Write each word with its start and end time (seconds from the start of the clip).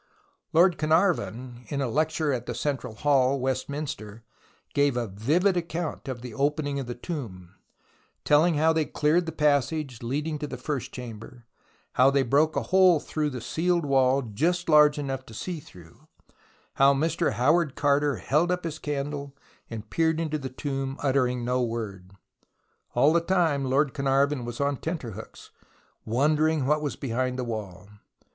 Lord 0.51 0.79
Carnarvon, 0.79 1.65
in 1.67 1.79
a 1.79 1.87
lecture 1.87 2.33
at 2.33 2.47
the 2.47 2.55
Central 2.55 2.95
Hall, 2.95 3.39
Westminster, 3.39 4.23
gave 4.73 4.97
a 4.97 5.05
vivid 5.05 5.55
account 5.55 6.07
of 6.07 6.23
the 6.23 6.33
opening 6.33 6.79
of 6.79 6.87
the 6.87 6.95
tomb, 6.95 7.53
telling 8.25 8.55
how 8.55 8.73
they 8.73 8.85
cleared 8.85 9.27
the 9.27 9.31
passage 9.31 10.01
leading 10.01 10.39
to 10.39 10.47
the 10.47 10.57
first 10.57 10.91
chamber, 10.91 11.45
how 11.93 12.09
they 12.09 12.23
broke 12.23 12.55
a 12.55 12.63
hole 12.63 12.99
through 12.99 13.29
the 13.29 13.41
sealed 13.41 13.85
wall 13.85 14.23
just 14.23 14.67
large 14.67 14.97
enough 14.97 15.23
to 15.27 15.35
see 15.35 15.59
through, 15.59 16.07
how 16.77 16.95
Mr. 16.95 17.33
Howard 17.33 17.75
Carter 17.75 18.15
held 18.15 18.51
up 18.51 18.63
his 18.63 18.79
candle 18.79 19.35
and 19.69 19.91
peered 19.91 20.19
into 20.19 20.39
the 20.39 20.49
tomb, 20.49 20.97
uttering 21.03 21.45
no 21.45 21.61
word. 21.61 22.11
All 22.95 23.13
the 23.13 23.21
time 23.21 23.65
Lord 23.65 23.93
Carnarvon 23.93 24.45
was 24.45 24.59
on 24.59 24.77
tenterhooks, 24.77 25.51
wondering 26.05 26.65
what 26.65 26.81
was 26.81 26.95
behind 26.95 27.37
the 27.37 27.43
wall. 27.43 27.87